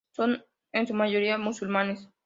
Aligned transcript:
Son 0.15 0.43
en 0.71 0.87
su 0.87 0.95
mayoría 0.95 1.37
musulmanes. 1.37 2.09